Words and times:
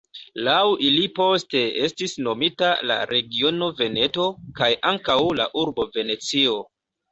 Laŭ 0.45 0.61
ili 0.87 1.03
poste 1.19 1.61
estis 1.87 2.15
nomita 2.29 2.71
la 2.93 2.97
regiono 3.13 3.69
Veneto, 3.83 4.27
kaj 4.63 4.73
ankaŭ 4.95 5.21
la 5.43 5.49
urbo 5.65 5.89
Venecio. 6.01 6.61